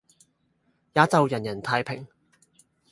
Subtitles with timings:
[0.93, 2.07] 也就人人太平。